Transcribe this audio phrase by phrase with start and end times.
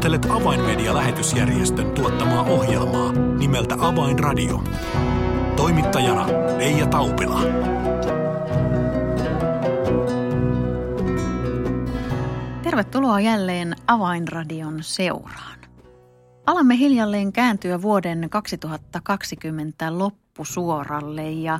[0.00, 4.64] Kuuntelet Avainmedia-lähetysjärjestön tuottamaa ohjelmaa nimeltä Avainradio.
[5.56, 6.26] Toimittajana
[6.58, 7.40] Leija Taupila.
[12.62, 15.58] Tervetuloa jälleen Avainradion seuraan.
[16.46, 21.58] Alamme hiljalleen kääntyä vuoden 2020 loppusuoralle ja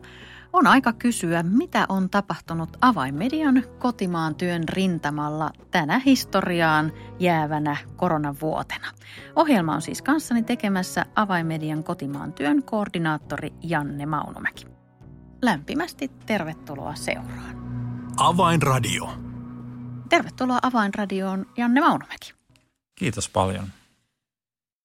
[0.53, 8.87] on aika kysyä, mitä on tapahtunut avainmedian kotimaan työn rintamalla tänä historiaan jäävänä koronavuotena.
[9.37, 14.67] Ohjelma on siis kanssani tekemässä avainmedian kotimaan työn koordinaattori Janne Maunomäki.
[15.43, 17.61] Lämpimästi tervetuloa seuraan.
[18.17, 19.11] Avainradio.
[20.09, 22.33] Tervetuloa Avainradioon Janne Maunomäki.
[22.95, 23.67] Kiitos paljon.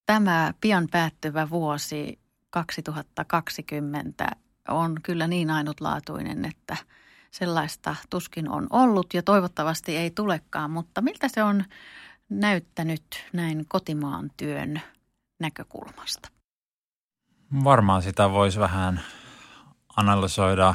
[0.05, 6.77] Tämä pian päättyvä vuosi 2020 on kyllä niin ainutlaatuinen, että
[7.31, 11.63] sellaista tuskin on ollut ja toivottavasti ei tulekaan, mutta miltä se on
[12.29, 14.81] näyttänyt näin kotimaan työn
[15.39, 16.29] näkökulmasta?
[17.63, 19.01] Varmaan sitä voisi vähän
[19.97, 20.73] analysoida,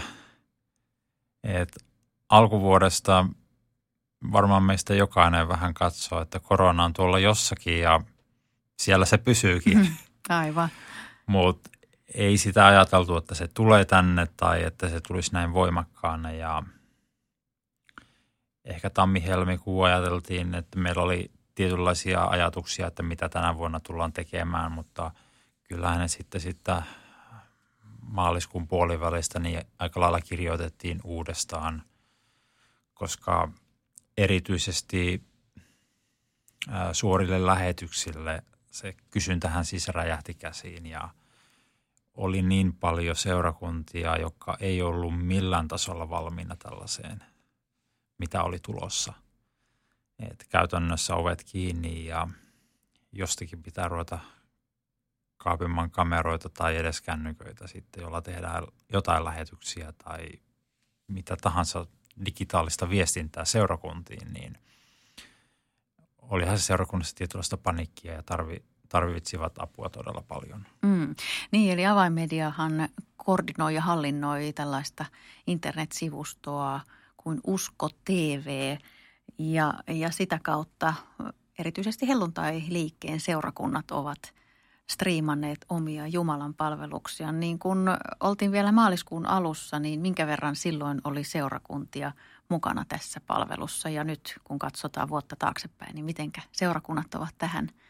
[1.45, 1.81] että
[2.28, 3.27] alkuvuodesta
[4.33, 8.00] varmaan meistä jokainen vähän katsoo, että korona on tuolla jossakin ja
[8.78, 9.97] siellä se pysyykin.
[10.28, 10.69] Aivan.
[11.27, 11.70] Mutta
[12.14, 16.33] ei sitä ajateltu, että se tulee tänne tai että se tulisi näin voimakkaana.
[16.33, 16.62] Ja
[18.64, 25.11] ehkä tammi-helmikuu ajateltiin, että meillä oli tietynlaisia ajatuksia, että mitä tänä vuonna tullaan tekemään, mutta
[25.62, 26.83] kyllähän ne sitten, sitten
[28.03, 31.83] maaliskuun puolivälistä niin aika lailla kirjoitettiin uudestaan,
[32.94, 33.48] koska
[34.16, 35.22] erityisesti
[36.92, 41.08] suorille lähetyksille se kysyntähän siis räjähti käsiin ja–
[42.14, 47.25] oli niin paljon seurakuntia, jotka ei ollut millään tasolla valmiina tällaiseen,
[48.19, 49.12] mitä oli tulossa.
[50.19, 52.28] Et käytännössä ovet kiinni ja
[53.12, 54.19] jostakin pitää ruveta
[55.36, 60.28] kaapimaan kameroita tai edes kännyköitä sitten, jolla tehdään jotain lähetyksiä tai
[61.09, 61.87] mitä tahansa
[62.25, 64.59] digitaalista viestintää seurakuntiin, niin
[66.19, 70.66] olihan se seurakunnassa tietynlaista panikkia ja tarvi, tarvitsivat apua todella paljon.
[71.00, 71.15] Mm.
[71.50, 75.05] Niin, eli avainmediahan koordinoi ja hallinnoi tällaista
[75.47, 76.81] internetsivustoa
[77.16, 78.77] kuin Usko TV
[79.38, 80.94] ja, ja sitä kautta
[81.59, 84.34] erityisesti helluntai-liikkeen seurakunnat ovat
[84.91, 87.32] striimanneet omia Jumalan palveluksia.
[87.32, 87.87] Niin kun
[88.21, 92.12] oltiin vielä maaliskuun alussa, niin minkä verran silloin oli seurakuntia
[92.49, 97.69] mukana tässä palvelussa ja nyt kun katsotaan vuotta taaksepäin, niin mitenkä seurakunnat ovat tähän–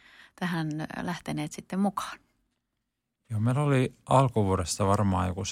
[0.40, 0.68] tähän
[1.02, 2.18] lähteneet sitten mukaan?
[3.30, 5.44] Joo, meillä oli alkuvuodesta varmaan joku 7-8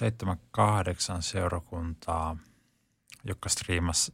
[1.21, 2.37] seurakuntaa,
[3.25, 4.13] jotka striimas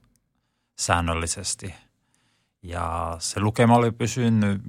[0.78, 1.74] säännöllisesti.
[2.62, 4.62] Ja se lukema oli pysynyt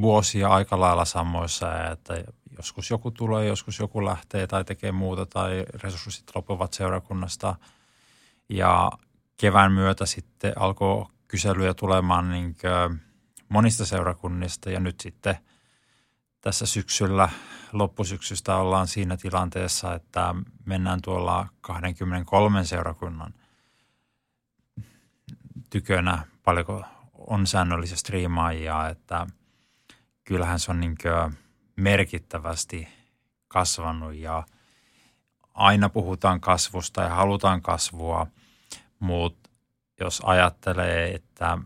[0.00, 2.24] vuosia aika lailla samoissa, että
[2.56, 7.54] joskus joku tulee, joskus joku lähtee tai tekee muuta tai resurssit loppuvat seurakunnasta.
[8.48, 8.90] Ja
[9.36, 12.56] kevään myötä sitten alkoi kyselyjä tulemaan niin
[13.48, 15.36] monista seurakunnista ja nyt sitten
[16.40, 17.28] tässä syksyllä,
[17.72, 20.34] loppusyksystä ollaan siinä tilanteessa, että
[20.64, 23.34] mennään tuolla 23 seurakunnan
[25.70, 26.84] tykönä, paljonko
[27.14, 29.26] on säännöllisiä striimaajia, että
[30.24, 30.96] kyllähän se on niin
[31.76, 32.88] merkittävästi
[33.48, 34.42] kasvanut ja
[35.54, 38.26] aina puhutaan kasvusta ja halutaan kasvua,
[38.98, 39.50] mutta
[40.00, 41.58] jos ajattelee, että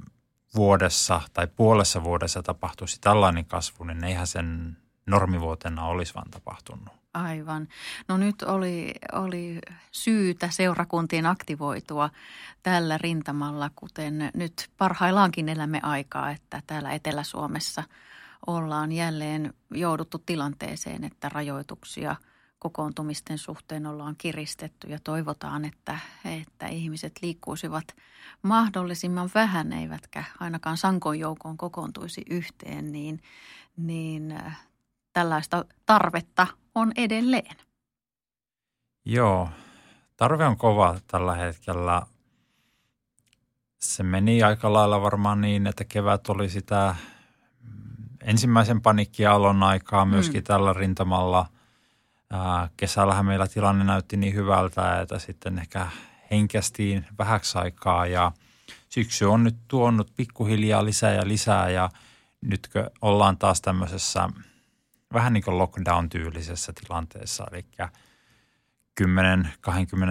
[0.55, 4.77] vuodessa tai puolessa vuodessa tapahtuisi tällainen kasvu, niin eihän sen
[5.07, 6.89] normivuotena olisi vaan tapahtunut.
[7.15, 7.69] Aivan.
[8.09, 9.59] No nyt oli, oli
[9.93, 12.11] syytä seurakuntien aktivoitua
[12.63, 17.83] tällä rintamalla, kuten nyt parhaillaankin elämme aikaa, että täällä Etelä-Suomessa
[18.47, 22.17] ollaan jälleen jouduttu tilanteeseen, että rajoituksia–
[22.63, 27.85] kokoontumisten suhteen ollaan kiristetty ja toivotaan, että, että ihmiset liikkuisivat
[28.43, 33.23] mahdollisimman vähän, eivätkä ainakaan sankon joukoon kokoontuisi yhteen, niin,
[33.77, 34.61] niin äh,
[35.13, 37.57] tällaista tarvetta on edelleen.
[39.05, 39.49] Joo,
[40.17, 42.03] tarve on kova tällä hetkellä.
[43.79, 46.95] Se meni aika lailla varmaan niin, että kevät oli sitä
[48.21, 50.45] ensimmäisen panikkialon aikaa myöskin mm.
[50.45, 51.47] tällä rintamalla–
[52.77, 55.87] Kesällähän meillä tilanne näytti niin hyvältä, että sitten ehkä
[56.31, 58.33] henkästiin vähäksi aikaa ja
[58.89, 61.91] syksy on nyt tuonut pikkuhiljaa lisää ja lisää ja
[62.41, 64.29] nytkö ollaan taas tämmöisessä
[65.13, 67.67] vähän niin kuin lockdown-tyylisessä tilanteessa, eli
[69.01, 69.05] 10-20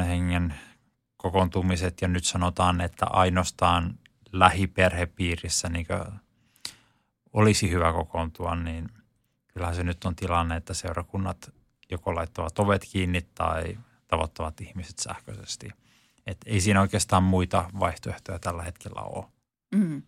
[0.04, 0.54] hengen
[1.18, 4.00] kokoontumiset ja nyt sanotaan, että ainoastaan
[4.32, 5.86] lähiperhepiirissä niin
[7.34, 8.90] olisi hyvä kokoontua, niin
[9.48, 11.61] kyllähän se nyt on tilanne, että seurakunnat
[11.92, 13.78] joko laittavat ovet kiinni tai
[14.08, 15.70] tavoittavat ihmiset sähköisesti.
[16.28, 19.26] Et ei siinä oikeastaan muita vaihtoehtoja tällä hetkellä ole.
[19.76, 20.02] Mm.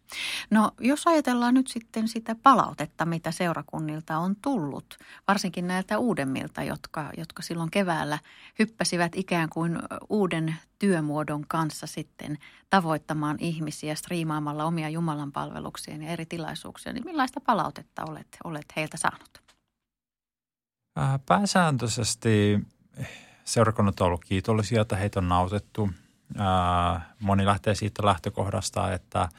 [0.50, 4.97] No jos ajatellaan nyt sitten sitä palautetta, mitä seurakunnilta on tullut,
[5.27, 8.19] varsinkin näiltä uudemmilta, jotka, jotka silloin keväällä
[8.59, 9.79] hyppäsivät ikään kuin
[10.09, 12.38] uuden työmuodon kanssa sitten
[12.69, 18.97] tavoittamaan ihmisiä striimaamalla omia Jumalan palveluksia ja eri tilaisuuksia, niin millaista palautetta olet, olet heiltä
[18.97, 19.43] saanut?
[20.98, 22.60] Äh, pääsääntöisesti
[23.45, 25.90] seurakunnat ovat olleet kiitollisia, että heitä on nautettu.
[26.40, 29.30] Äh, moni lähtee siitä lähtökohdasta, että–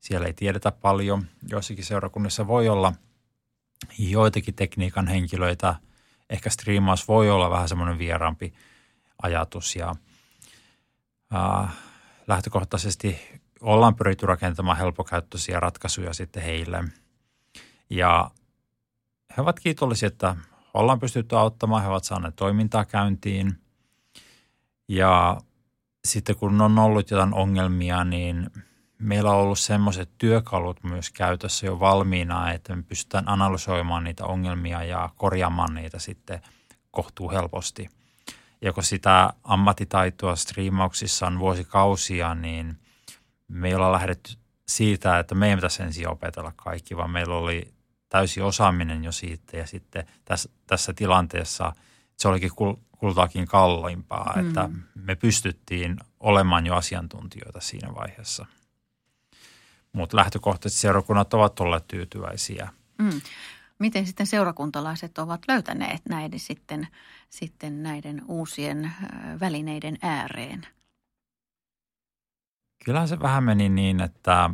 [0.00, 1.26] siellä ei tiedetä paljon.
[1.48, 2.92] Joissakin seurakunnissa voi olla
[3.98, 5.74] joitakin tekniikan henkilöitä.
[6.30, 8.54] Ehkä striimaus voi olla vähän semmoinen vieraampi
[9.22, 9.94] ajatus ja
[11.34, 11.74] äh,
[12.26, 13.18] lähtökohtaisesti
[13.60, 16.84] ollaan pyritty rakentamaan helpokäyttöisiä ratkaisuja sitten heille.
[17.90, 18.30] Ja
[19.36, 20.36] he ovat kiitollisia, että
[20.74, 23.58] ollaan pystytty auttamaan, he ovat saaneet toimintaa käyntiin.
[24.88, 25.40] Ja
[26.04, 28.50] sitten kun on ollut jotain ongelmia, niin
[28.98, 34.84] meillä on ollut semmoiset työkalut myös käytössä jo valmiina, että me pystytään analysoimaan niitä ongelmia
[34.84, 36.40] ja korjaamaan niitä sitten
[36.90, 37.88] kohtuu helposti.
[38.62, 42.78] Ja kun sitä ammattitaitoa striimauksissa on vuosikausia, niin
[43.48, 44.32] me ei olla lähdetty
[44.68, 47.74] siitä, että me ei pitäisi ensin opetella kaikki, vaan meillä oli
[48.08, 51.72] täysi osaaminen jo siitä ja sitten tässä, tässä tilanteessa
[52.16, 52.50] se olikin
[52.98, 54.48] kultaakin kalliimpaa, mm.
[54.48, 58.46] että me pystyttiin olemaan jo asiantuntijoita siinä vaiheessa–
[59.92, 62.68] mutta lähtökohtaisesti seurakunnat ovat olleet tyytyväisiä.
[62.98, 63.20] Mm.
[63.78, 66.88] Miten sitten seurakuntalaiset ovat löytäneet näiden sitten,
[67.30, 68.92] sitten näiden uusien
[69.40, 70.66] välineiden ääreen?
[72.84, 74.50] Kyllähän se vähän meni niin, että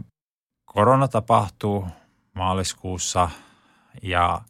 [0.64, 1.86] korona tapahtuu
[2.34, 3.30] maaliskuussa
[4.02, 4.40] ja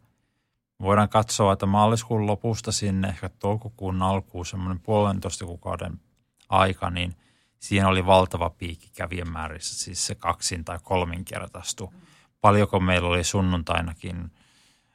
[0.81, 6.01] voidaan katsoa, että maaliskuun lopusta sinne ehkä toukokuun alkuun semmoinen puolentoista kuukauden
[6.49, 7.17] aika, niin
[7.59, 11.95] siinä oli valtava piikki kävijän määrissä, siis se kaksin tai kolminkertaistu.
[12.41, 14.33] Paljonko meillä oli sunnuntainakin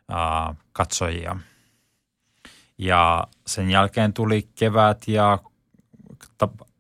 [0.10, 1.36] ää, katsojia.
[2.78, 5.40] Ja sen jälkeen tuli kevät ja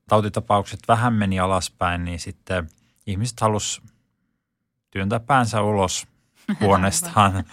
[0.09, 2.69] tautitapaukset vähän meni alaspäin, niin sitten
[3.07, 3.81] ihmiset halus
[4.91, 6.07] työntää päänsä ulos
[6.61, 7.43] huoneestaan,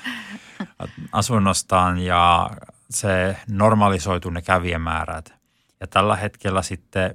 [1.13, 2.51] asunnostaan ja
[2.91, 5.35] se normalisoitu ne kävijämäärät.
[5.81, 7.15] Ja tällä hetkellä sitten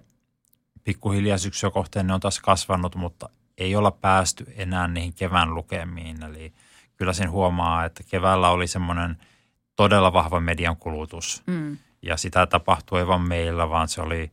[0.84, 6.24] pikkuhiljaa syksyä kohteen ne on taas kasvanut, mutta ei olla päästy enää niihin kevään lukemiin.
[6.24, 6.54] Eli
[6.98, 9.18] kyllä sen huomaa, että keväällä oli semmoinen
[9.76, 11.44] todella vahva median kulutus.
[11.48, 11.78] Mm.
[12.02, 14.32] Ja sitä tapahtui ei vain meillä, vaan se oli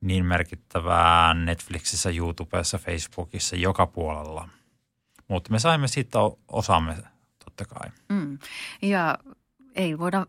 [0.00, 4.48] niin merkittävää Netflixissä, YouTubessa, Facebookissa, joka puolella.
[5.28, 6.96] Mutta me saimme siitä osaamme
[7.44, 7.90] totta kai.
[8.08, 8.38] Mm.
[8.82, 9.18] Ja
[9.74, 10.26] ei voida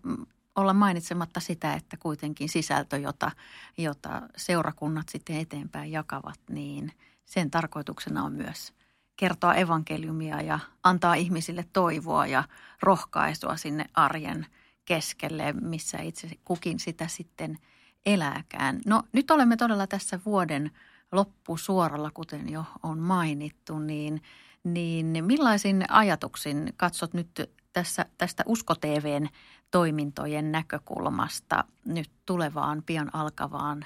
[0.55, 3.31] olla mainitsematta sitä, että kuitenkin sisältö, jota,
[3.77, 6.91] jota seurakunnat sitten eteenpäin jakavat, niin
[7.25, 8.73] sen tarkoituksena on myös
[9.15, 12.43] kertoa evankeliumia ja antaa ihmisille toivoa ja
[12.81, 14.45] rohkaisua sinne arjen
[14.85, 17.57] keskelle, missä itse kukin sitä sitten
[18.05, 18.79] elääkään.
[18.85, 20.71] No nyt olemme todella tässä vuoden
[21.11, 24.21] loppusuoralla, kuten jo on mainittu, niin,
[24.63, 29.27] niin millaisin ajatuksin katsot nyt tässä, tästä Usko TVn
[29.71, 33.85] toimintojen näkökulmasta nyt tulevaan pian alkavaan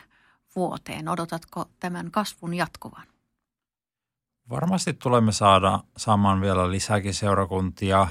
[0.56, 1.10] vuoteen?
[1.10, 3.03] Odotatko tämän kasvun jatkuvan?
[4.50, 8.08] Varmasti tulemme saada saamaan vielä lisääkin seurakuntia.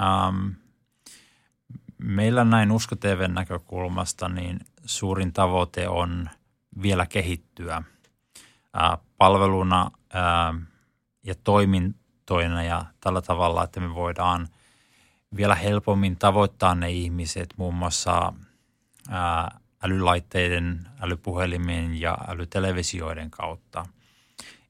[0.00, 0.48] Ähm,
[1.98, 6.30] meillä näin Usko TVn näkökulmasta niin suurin tavoite on
[6.82, 10.68] vielä kehittyä äh, palveluna äh,
[11.24, 14.48] ja toimintoina ja tällä tavalla, että me voidaan–
[15.36, 18.32] vielä helpommin tavoittaa ne ihmiset muun muassa
[19.10, 23.86] ää, älylaitteiden, älypuhelimien ja älytelevisioiden kautta.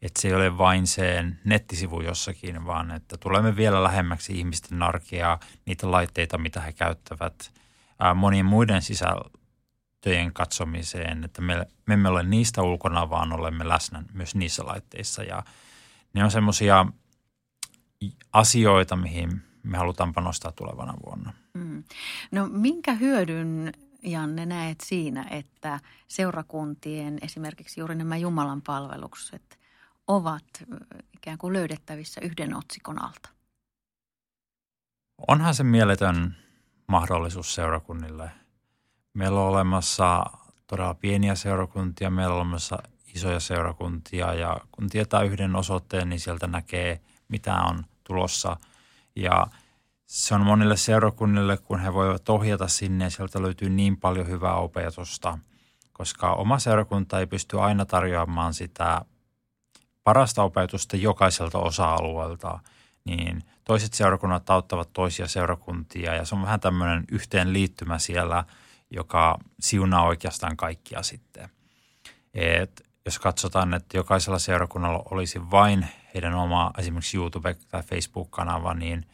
[0.02, 5.38] Että se ei ole vain se nettisivu jossakin, vaan että tulemme vielä lähemmäksi ihmisten arkea,
[5.66, 7.52] niitä laitteita, mitä he käyttävät
[7.98, 11.24] ää, monien muiden sisältöjen katsomiseen.
[11.24, 15.22] Että me, me emme ole niistä ulkona, vaan olemme läsnä myös niissä laitteissa.
[15.22, 15.42] Ja
[16.14, 16.86] ne on semmoisia
[18.32, 21.32] asioita, mihin me halutaan panostaa tulevana vuonna.
[21.54, 21.84] Mm.
[22.32, 23.72] No minkä hyödyn,
[24.02, 29.58] Janne, näet siinä, että seurakuntien esimerkiksi juuri nämä Jumalan palvelukset
[30.08, 30.44] ovat
[31.14, 33.28] ikään kuin löydettävissä yhden otsikon alta?
[35.28, 36.36] Onhan se mieletön
[36.86, 38.30] mahdollisuus seurakunnille.
[39.14, 40.24] Meillä on olemassa
[40.66, 42.78] todella pieniä seurakuntia, meillä on olemassa
[43.18, 48.56] isoja seurakuntia ja kun tietää yhden osoitteen, niin sieltä näkee, mitä on tulossa–
[49.18, 49.46] Ja
[50.06, 54.54] se on monille seurakunnille, kun he voivat ohjata sinne ja sieltä löytyy niin paljon hyvää
[54.54, 55.38] opetusta,
[55.92, 59.04] koska oma seurakunta ei pysty aina tarjoamaan sitä
[60.04, 62.58] parasta opetusta jokaiselta osa-alueelta,
[63.04, 68.44] niin toiset seurakunnat auttavat toisia seurakuntia ja se on vähän tämmöinen yhteenliittymä siellä,
[68.90, 71.48] joka siunaa oikeastaan kaikkia sitten.
[72.34, 79.06] Et jos katsotaan, että jokaisella seurakunnalla olisi vain heidän oma esimerkiksi YouTube- tai Facebook-kanava, niin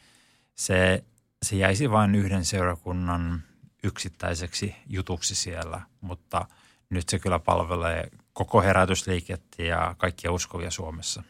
[0.55, 1.03] se,
[1.43, 3.43] se jäisi vain yhden seurakunnan
[3.83, 6.45] yksittäiseksi jutuksi siellä, mutta
[6.89, 11.23] nyt se kyllä palvelee koko herätysliikettä ja kaikkia uskovia Suomessa.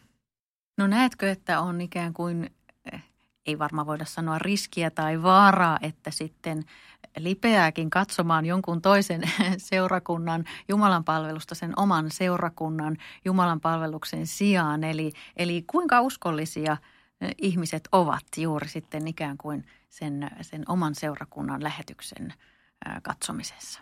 [0.78, 2.50] No näetkö, että on ikään kuin,
[2.92, 3.02] eh,
[3.46, 6.64] ei varmaan voida sanoa riskiä tai vaaraa, että sitten
[7.18, 9.22] lipeääkin katsomaan jonkun toisen
[9.58, 14.84] seurakunnan Jumalan palvelusta sen oman seurakunnan Jumalan palveluksen sijaan.
[14.84, 16.76] Eli, eli kuinka uskollisia
[17.20, 23.80] eh, ihmiset ovat juuri sitten ikään kuin sen, sen oman seurakunnan lähetyksen eh, katsomisessa?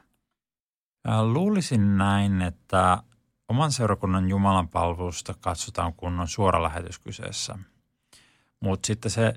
[1.23, 3.02] Luulisin näin, että
[3.49, 7.59] oman seurakunnan Jumalan palvelusta katsotaan kun on suora lähetys kyseessä.
[8.61, 9.35] Mutta sitten se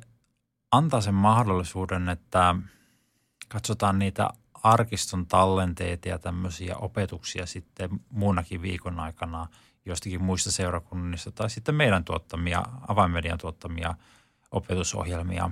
[0.72, 2.56] antaa sen mahdollisuuden, että
[3.48, 4.30] katsotaan niitä
[4.64, 9.48] arkiston tallenteita ja tämmöisiä opetuksia sitten muunakin viikon aikana
[9.86, 13.96] jostakin muista seurakunnista tai sitten meidän tuottamia, avainmedian tuottamia
[14.52, 15.50] opetusohjelmia.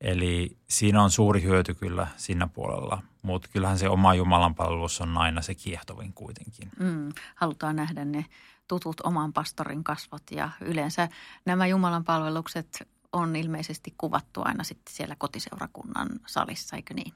[0.00, 5.18] Eli siinä on suuri hyöty kyllä siinä puolella, mutta kyllähän se oma Jumalan palvelus on
[5.18, 6.70] aina se kiehtovin kuitenkin.
[6.80, 8.24] Mm, halutaan nähdä ne
[8.68, 11.08] tutut oman pastorin kasvot ja yleensä
[11.44, 17.12] nämä Jumalan palvelukset on ilmeisesti kuvattu aina sitten siellä kotiseurakunnan salissa, eikö niin?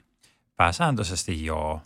[0.56, 1.80] Pääsääntöisesti joo.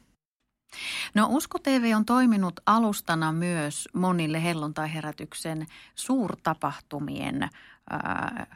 [1.14, 7.48] No Usko TV on toiminut alustana myös monille helluntai-herätyksen suurtapahtumien
[7.90, 8.46] ää,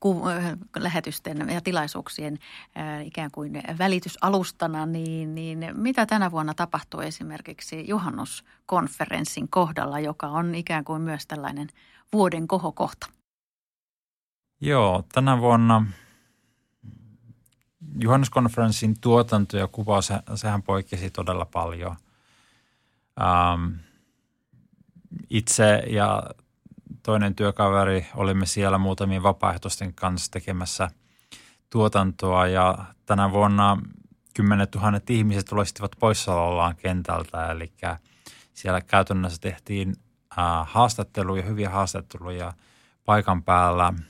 [0.00, 0.22] ku,
[0.76, 2.38] lähetysten ja tilaisuuksien
[2.74, 10.54] ää, ikään kuin välitysalustana, niin, niin mitä tänä vuonna tapahtuu esimerkiksi juhannuskonferenssin kohdalla, joka on
[10.54, 11.68] ikään kuin myös tällainen
[12.12, 13.15] vuoden kohokohta?
[14.60, 15.86] Joo, tänä vuonna
[18.00, 21.96] juhannuskonferenssin tuotanto ja kuva, se, sehän poikkesi todella paljon.
[23.20, 23.72] Ähm,
[25.30, 26.22] itse ja
[27.02, 30.90] toinen työkaveri olimme siellä muutamien vapaaehtoisten kanssa tekemässä
[31.70, 33.78] tuotantoa ja tänä vuonna
[34.34, 37.72] kymmenet tuhannet ihmiset olisivat poissaolollaan kentältä, eli
[38.54, 39.96] siellä käytännössä tehtiin
[40.38, 42.52] äh, haastatteluja, hyviä haastatteluja
[43.04, 43.92] paikan päällä–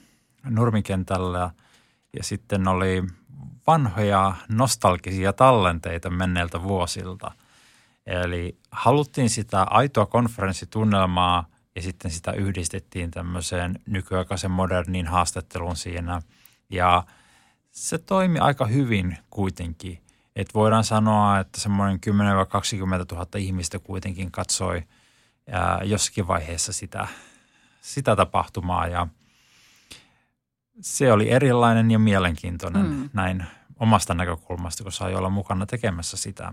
[0.49, 1.51] nurmikentällä
[2.17, 3.03] ja sitten oli
[3.67, 7.33] vanhoja nostalgisia tallenteita menneiltä vuosilta.
[8.07, 16.23] Eli haluttiin sitä aitoa konferenssitunnelmaa ja sitten sitä yhdistettiin tämmöiseen nykyaikaisen moderniin haastatteluun siinä.
[16.71, 17.05] Ja
[17.71, 20.03] se toimi aika hyvin kuitenkin.
[20.37, 22.01] Et voidaan sanoa, että semmoinen
[23.13, 24.83] 10-20 000 ihmistä kuitenkin katsoi
[25.85, 27.09] jossakin vaiheessa sitä,
[27.81, 29.07] sitä tapahtumaa ja–
[30.81, 33.11] se oli erilainen ja mielenkiintoinen mm.
[33.13, 33.45] näin
[33.81, 36.53] omasta näkökulmasta, kun sai olla mukana tekemässä sitä.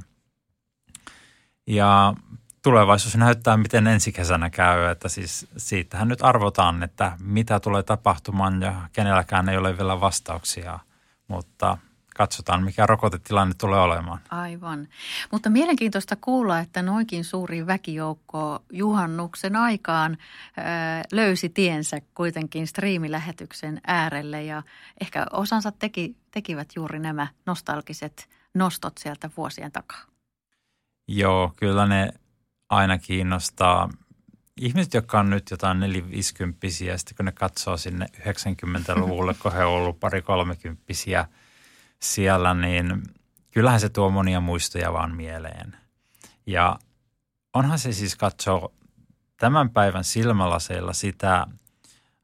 [1.68, 2.14] Ja
[2.62, 8.62] tulevaisuus näyttää, miten ensi kesänä käy, että siis siitähän nyt arvotaan, että mitä tulee tapahtumaan
[8.62, 10.80] ja kenelläkään ei ole vielä vastauksia,
[11.28, 11.78] mutta–
[12.16, 14.20] katsotaan, mikä rokotetilanne tulee olemaan.
[14.30, 14.88] Aivan.
[15.32, 20.18] Mutta mielenkiintoista kuulla, että noinkin suuri väkijoukko juhannuksen aikaan
[20.58, 24.64] ää, löysi tiensä kuitenkin striimilähetyksen äärelle ja
[25.02, 30.02] ehkä osansa teki, tekivät juuri nämä nostalgiset nostot sieltä vuosien takaa.
[31.08, 32.14] Joo, kyllä ne
[32.70, 33.90] aina kiinnostaa.
[34.62, 39.80] Ihmiset, jotka on nyt jotain nelivisikymppisiä, sitten kun ne katsoo sinne 90-luvulle, kun he ovat
[39.80, 41.26] olleet pari kolmekymppisiä–
[42.04, 43.04] siellä, niin
[43.52, 45.78] kyllähän se tuo monia muistoja vaan mieleen.
[46.46, 46.80] Ja
[47.54, 48.72] onhan se siis katsoa
[49.38, 51.48] tämän päivän silmälaseilla sitä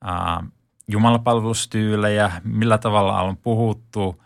[0.04, 0.44] ää,
[0.88, 4.24] jumalapalvelustyylejä, millä tavalla on puhuttu.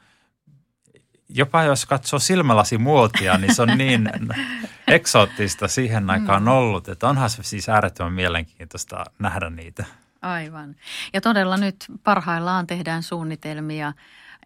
[1.30, 4.10] Jopa jos katsoo silmälasimuotia, niin se on niin
[4.88, 6.48] eksoottista siihen aikaan mm.
[6.48, 9.86] ollut, että onhan se siis äärettömän mielenkiintoista nähdä niitä.
[10.22, 10.76] Aivan.
[11.14, 13.94] Ja todella nyt parhaillaan tehdään suunnitelmia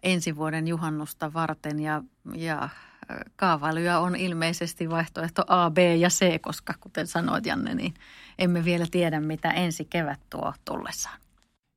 [0.02, 2.02] ensi vuoden juhannusta varten ja,
[2.34, 2.68] ja
[3.36, 7.94] kaavailuja on ilmeisesti vaihtoehto A, B ja C, koska kuten sanoit Janne, niin
[8.38, 11.18] emme vielä tiedä, mitä ensi kevät tuo tullessaan.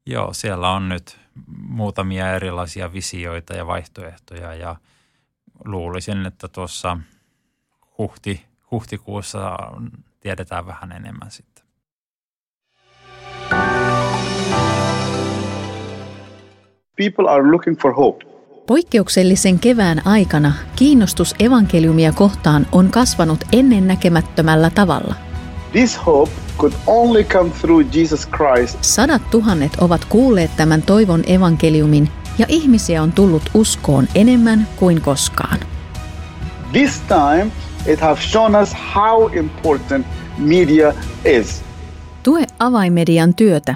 [0.05, 1.19] Joo, siellä on nyt
[1.57, 4.75] muutamia erilaisia visioita ja vaihtoehtoja ja
[5.65, 6.97] luulisin, että tuossa
[7.97, 9.57] huhti, huhtikuussa
[10.19, 11.50] tiedetään vähän enemmän sitten.
[17.05, 18.25] People are looking for hope.
[18.67, 25.15] Poikkeuksellisen kevään aikana kiinnostus evankeliumia kohtaan on kasvanut ennennäkemättömällä tavalla.
[25.71, 28.77] This hope could only come through Jesus Christ.
[28.81, 35.57] Sadat tuhannet ovat kuulleet tämän toivon evankeliumin ja ihmisiä on tullut uskoon enemmän kuin koskaan.
[36.71, 37.51] This time
[37.87, 40.93] it has shown us how important media
[41.25, 41.63] is.
[42.23, 43.75] Tue avaimedian työtä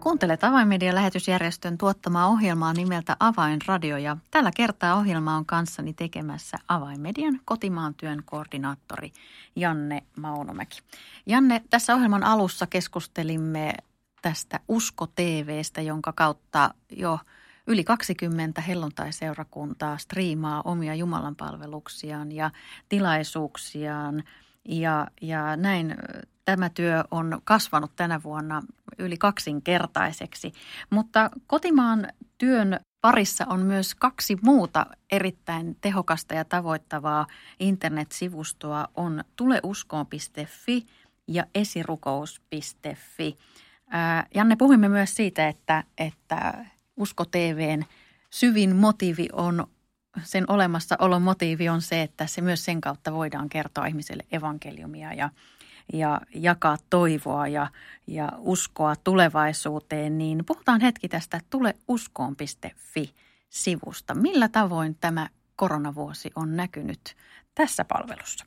[0.00, 7.40] Kuuntelet Avainmedian lähetysjärjestön tuottamaa ohjelmaa nimeltä Avainradio ja tällä kertaa ohjelma on kanssani tekemässä Avainmedian
[7.44, 9.12] kotimaan työn koordinaattori
[9.56, 10.78] Janne Maunomäki.
[11.26, 13.74] Janne, tässä ohjelman alussa keskustelimme
[14.22, 17.18] tästä Usko TVstä, jonka kautta jo
[17.66, 22.50] yli 20 helluntai-seurakuntaa striimaa omia Jumalan palveluksiaan ja
[22.88, 24.22] tilaisuuksiaan
[24.64, 25.96] ja, ja näin
[26.44, 28.62] tämä työ on kasvanut tänä vuonna
[28.98, 30.52] yli kaksinkertaiseksi.
[30.90, 37.26] Mutta kotimaan työn parissa on myös kaksi muuta erittäin tehokasta ja tavoittavaa
[37.60, 38.88] internetsivustoa.
[38.94, 40.86] On tuleuskoon.fi
[41.28, 43.36] ja esirukous.fi.
[44.34, 46.64] Janne, puhuimme myös siitä, että, että
[46.96, 47.84] Usko TVn
[48.30, 49.66] syvin motiivi on,
[50.22, 55.30] sen olemassaolon motiivi on se, että se myös sen kautta voidaan kertoa ihmiselle evankeliumia ja,
[55.92, 57.70] ja jakaa toivoa ja,
[58.06, 64.14] ja uskoa tulevaisuuteen, niin puhutaan hetki tästä tuleuskoon.fi-sivusta.
[64.14, 67.16] Millä tavoin tämä koronavuosi on näkynyt
[67.54, 68.44] tässä palvelussa?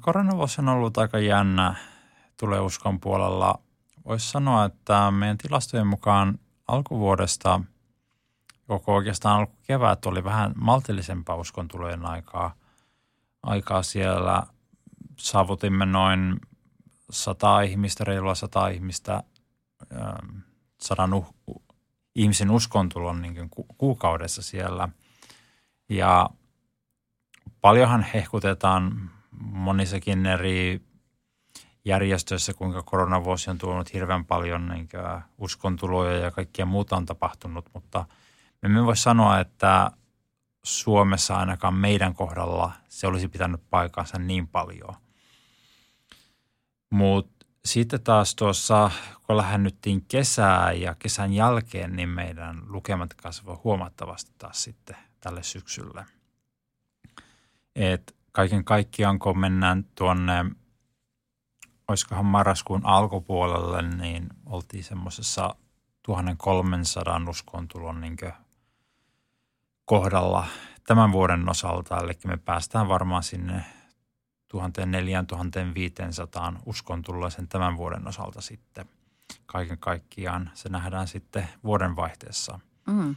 [0.00, 1.74] Koronavuosi on ollut aika jännä
[2.40, 3.58] tuleuskon puolella.
[4.04, 7.60] Voisi sanoa, että meidän tilastojen mukaan alkuvuodesta
[8.66, 12.54] koko oikeastaan alkukevät oli vähän maltillisempaa uskontulojen aikaa.
[13.42, 14.42] Aikaa siellä
[15.16, 16.40] saavutimme noin
[17.10, 19.22] sata ihmistä, reilua sata ihmistä,
[19.92, 20.38] ähm,
[20.80, 21.34] sadan uh,
[22.14, 24.88] ihmisen uskontulon niin ku, kuukaudessa siellä.
[25.88, 26.30] Ja
[27.60, 30.80] paljonhan hehkutetaan monissakin eri
[31.84, 34.88] järjestöissä, kuinka koronavuosi on tuonut hirveän paljon niin
[35.38, 38.04] uskontuloja ja kaikkia muuta on tapahtunut, mutta
[38.62, 39.90] me emme voi sanoa, että
[40.64, 44.94] Suomessa ainakaan meidän kohdalla se olisi pitänyt paikkansa niin paljon.
[46.94, 48.90] Mutta sitten taas tuossa,
[49.26, 56.06] kun lähennyttiin kesää ja kesän jälkeen, niin meidän lukemat kasvoivat huomattavasti taas sitten tälle syksylle.
[57.76, 60.44] Et kaiken kaikkiaan, kun mennään tuonne–
[61.88, 65.54] olisikohan marraskuun alkupuolelle, niin oltiin semmoisessa
[66.02, 68.16] 1300 uskontulon niin
[69.84, 70.46] kohdalla
[70.86, 71.98] tämän vuoden osalta.
[71.98, 73.64] Eli me päästään varmaan sinne
[74.54, 74.58] 1400-1500
[77.30, 78.86] sen tämän vuoden osalta sitten.
[79.46, 82.60] Kaiken kaikkiaan se nähdään sitten vuoden vaihteessa.
[82.86, 83.14] Mm.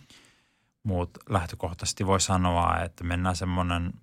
[0.83, 3.93] Mutta lähtökohtaisesti voi sanoa, että mennään semmoinen–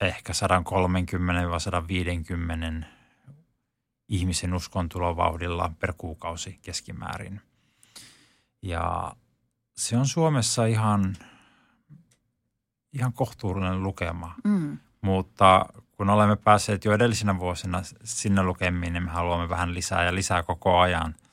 [0.00, 0.32] ehkä
[2.82, 2.86] 130-150
[4.08, 7.40] ihmisen uskontulovauhdilla per kuukausi keskimäärin.
[8.62, 9.12] Ja
[9.76, 11.16] se on Suomessa ihan,
[12.92, 14.78] ihan kohtuullinen lukema, mm.
[15.06, 15.66] Mutta
[15.96, 20.42] kun olemme päässeet jo edellisinä vuosina sinne lukemiin, niin me haluamme vähän lisää ja lisää
[20.42, 21.14] koko ajan–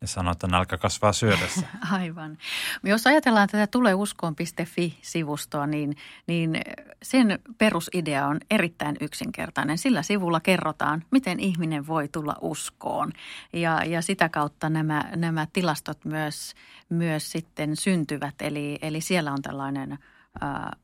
[0.00, 1.66] ja että nälkä kasvaa syödessä.
[1.92, 2.38] Aivan.
[2.82, 6.60] Jos ajatellaan tätä tuleuskoon.fi-sivustoa, niin, niin
[7.02, 9.78] sen perusidea on erittäin yksinkertainen.
[9.78, 13.12] Sillä sivulla kerrotaan, miten ihminen voi tulla uskoon.
[13.52, 16.54] Ja, ja sitä kautta nämä, nämä tilastot myös,
[16.88, 18.34] myös sitten syntyvät.
[18.42, 19.98] Eli, eli siellä on tällainen
[20.40, 20.76] ää,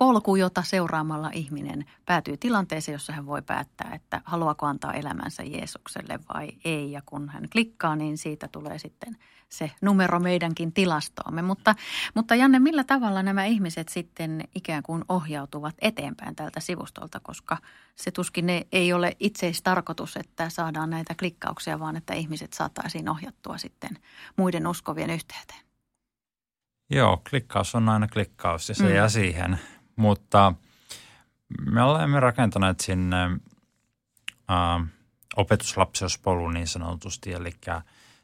[0.00, 6.18] polku, jota seuraamalla ihminen päätyy tilanteeseen, jossa hän voi päättää, että haluaako antaa elämänsä Jeesukselle
[6.34, 6.92] vai ei.
[6.92, 9.16] Ja kun hän klikkaa, niin siitä tulee sitten
[9.48, 11.42] se numero meidänkin tilastoomme.
[11.42, 11.74] Mutta,
[12.14, 17.58] mutta Janne, millä tavalla nämä ihmiset sitten ikään kuin ohjautuvat eteenpäin tältä sivustolta, koska
[17.96, 23.58] se tuskin ne ei ole itseistarkoitus, että saadaan näitä klikkauksia, vaan että ihmiset saataisiin ohjattua
[23.58, 23.98] sitten
[24.36, 25.60] muiden uskovien yhteyteen.
[26.90, 28.94] Joo, klikkaus on aina klikkaus ja se mm.
[28.94, 29.58] jää siihen.
[30.00, 30.54] Mutta
[31.70, 33.24] me olemme rakentaneet sinne
[34.50, 34.88] äh,
[35.36, 37.52] opetuslapseuspolun niin sanotusti, eli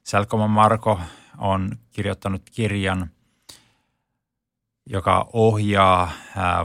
[0.02, 1.00] Selkoma Marko
[1.38, 3.10] on kirjoittanut kirjan,
[4.86, 6.10] joka ohjaa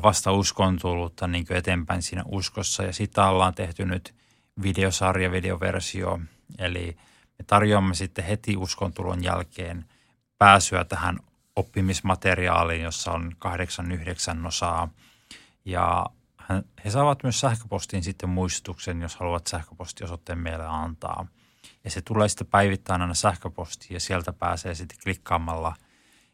[0.03, 2.83] vasta uskon tullutta niin eteenpäin siinä uskossa.
[2.83, 4.15] Ja sitä ollaan tehty nyt
[4.63, 6.19] videosarja, videoversio,
[6.57, 6.97] eli
[7.39, 9.85] me tarjoamme sitten heti uskontulon jälkeen
[10.37, 11.17] pääsyä tähän
[11.55, 14.89] oppimismateriaaliin, jossa on kahdeksan, yhdeksän osaa.
[15.65, 16.05] Ja
[16.85, 21.27] he saavat myös sähköpostiin sitten muistutuksen, jos haluat sähköpostiosoitteen meille antaa.
[21.83, 25.75] Ja se tulee sitten päivittäin aina sähköpostiin ja sieltä pääsee sitten klikkaamalla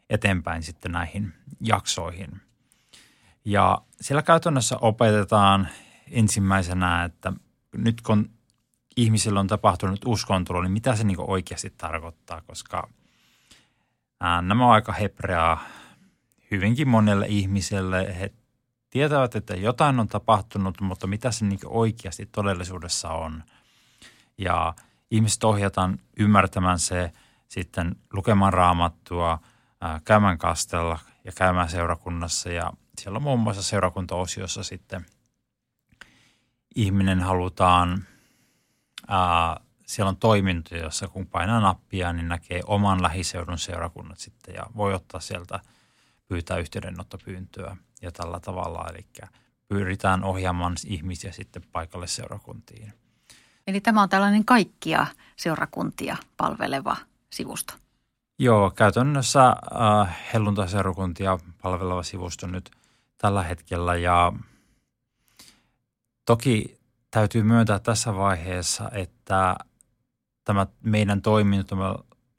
[0.09, 2.41] eteenpäin sitten näihin jaksoihin.
[3.45, 5.67] Ja siellä käytännössä opetetaan
[6.11, 7.33] ensimmäisenä, että
[7.75, 8.29] nyt kun
[8.97, 12.89] ihmisillä on tapahtunut uskontulo, niin mitä se niin oikeasti tarkoittaa, koska
[14.19, 15.63] nämä on aika hebreaa
[16.51, 18.19] hyvinkin monelle ihmiselle.
[18.19, 18.33] He
[18.89, 23.43] tietävät, että jotain on tapahtunut, mutta mitä se niin oikeasti todellisuudessa on.
[24.37, 24.73] Ja
[25.11, 27.11] ihmiset ohjataan ymmärtämään se
[27.47, 29.39] sitten lukemaan raamattua,
[30.05, 32.49] käymään kastella ja käymään seurakunnassa.
[32.49, 35.05] Ja siellä on muun muassa seurakuntaosiossa sitten
[36.75, 38.03] ihminen halutaan,
[39.07, 44.63] ää, siellä on toimintoja, jossa kun painaa nappia, niin näkee oman lähiseudun seurakunnat sitten ja
[44.75, 45.59] voi ottaa sieltä
[46.27, 48.87] pyytää yhteydenottopyyntöä ja tällä tavalla.
[48.89, 49.05] Eli
[49.67, 52.93] pyritään ohjaamaan ihmisiä sitten paikalle seurakuntiin.
[53.67, 56.97] Eli tämä on tällainen kaikkia seurakuntia palveleva
[57.29, 57.73] sivusto.
[58.39, 62.71] Joo, käytännössä äh, helluntaseurakuntia palveleva sivusto nyt
[63.17, 64.33] tällä hetkellä ja
[66.25, 66.77] toki
[67.11, 69.55] täytyy myöntää tässä vaiheessa, että
[70.47, 71.75] tämä meidän toiminta,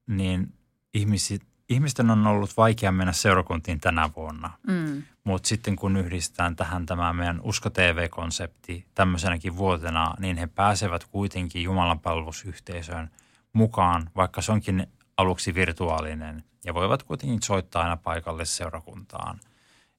[0.07, 0.55] niin
[0.95, 4.51] ihmiset, ihmisten on ollut vaikea mennä seurakuntiin tänä vuonna.
[4.67, 5.03] Mm.
[5.25, 11.63] Mutta sitten kun yhdistetään tähän tämä meidän Usko TV-konsepti tämmöisenäkin vuotena, niin he pääsevät kuitenkin
[11.63, 13.11] Jumalan palvelusyhteisöön
[13.53, 19.41] mukaan, vaikka se onkin aluksi virtuaalinen ja voivat kuitenkin soittaa aina paikalle seurakuntaan.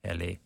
[0.03, 0.41] Eli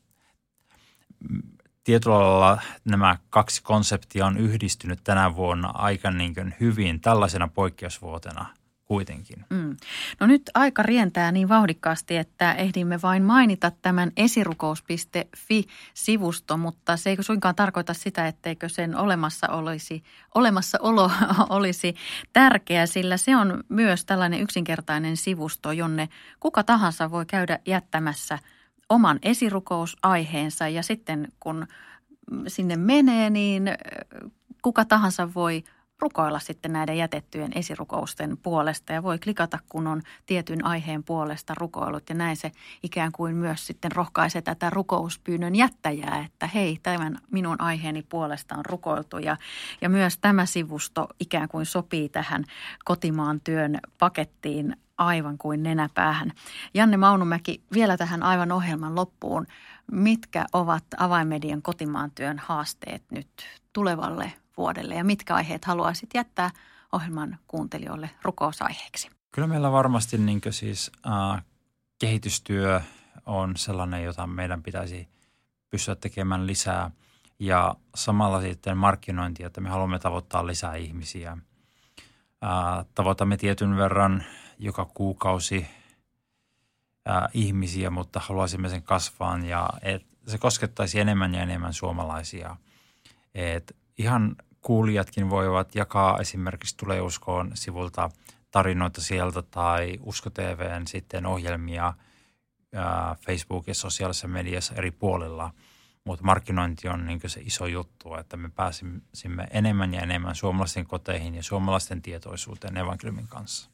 [1.84, 8.46] tietyllä lailla nämä kaksi konseptia on yhdistynyt tänä vuonna aika niin hyvin tällaisena poikkeusvuotena–
[8.86, 9.46] kuitenkin.
[9.50, 9.78] Mm.
[10.19, 17.17] No nyt aika rientää niin vauhdikkaasti, että ehdimme vain mainita tämän esirukous.fi-sivusto, mutta se ei
[17.19, 20.04] suinkaan tarkoita sitä, etteikö sen olemassa olisi,
[20.36, 21.12] olemassaolo
[21.58, 21.96] olisi
[22.34, 28.39] tärkeä, sillä se on myös tällainen yksinkertainen sivusto, jonne kuka tahansa voi käydä jättämässä
[28.89, 31.67] oman esirukousaiheensa ja sitten kun
[32.48, 33.63] sinne menee, niin
[34.62, 35.63] kuka tahansa voi
[35.99, 42.10] rukoilla sitten näiden jätettyjen esirukousten puolesta ja voi klikata, kun on tietyn aiheen puolesta rukoillut
[42.10, 42.51] ja näin se
[42.84, 48.65] ikään kuin myös sitten rohkaisee tätä rukouspyynnön jättäjää, että hei, tämän minun aiheeni puolesta on
[48.65, 49.38] rukoiltu ja,
[49.82, 52.43] ja myös tämä sivusto ikään kuin sopii tähän
[52.86, 56.32] kotimaan työn pakettiin aivan kuin nenäpäähän.
[56.73, 59.47] Janne Maunumäki, vielä tähän aivan ohjelman loppuun.
[59.91, 63.27] Mitkä ovat avaimedian kotimaan työn haasteet nyt
[63.73, 66.49] tulevalle vuodelle ja mitkä aiheet haluaisit jättää
[66.91, 69.09] ohjelman kuuntelijoille rukousaiheeksi?
[69.31, 71.43] Kyllä meillä varmasti niin siis äh,
[71.99, 72.81] kehitystyö
[73.25, 75.09] on sellainen, jota meidän pitäisi
[75.69, 76.91] pystyä tekemään lisää
[77.39, 81.31] ja samalla sitten markkinointi, että me haluamme tavoittaa lisää ihmisiä.
[81.31, 84.23] Äh, tavoitamme tietyn verran
[84.59, 85.67] joka kuukausi
[87.09, 92.55] äh, ihmisiä, mutta haluaisimme sen kasvaa ja et se koskettaisi enemmän ja enemmän suomalaisia.
[93.35, 98.10] Et ihan kuulijatkin voivat jakaa esimerkiksi Tulee uskoon sivulta
[98.51, 101.93] tarinoita sieltä tai Usko TVn sitten ohjelmia
[103.25, 105.53] Facebookissa, sosiaalisessa mediassa eri puolilla.
[106.06, 111.36] Mutta markkinointi on niin se iso juttu, että me pääsimme enemmän ja enemmän suomalaisten koteihin
[111.36, 113.72] ja suomalaisten tietoisuuteen evankeliumin kanssa.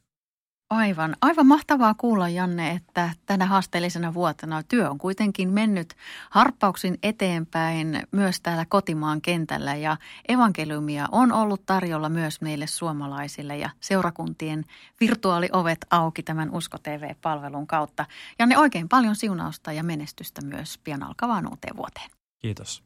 [0.70, 1.16] Aivan.
[1.22, 5.94] Aivan mahtavaa kuulla, Janne, että tänä haasteellisena vuotena työ on kuitenkin mennyt
[6.30, 13.70] harppauksin eteenpäin myös täällä kotimaan kentällä ja evankeliumia on ollut tarjolla myös meille suomalaisille ja
[13.80, 14.66] seurakuntien
[15.00, 18.06] virtuaaliovet auki tämän Usko TV-palvelun kautta.
[18.40, 22.10] Janne, oikein paljon siunausta ja menestystä myös pian alkavaan uuteen vuoteen.
[22.40, 22.84] Kiitos.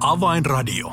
[0.00, 0.92] Avainradio.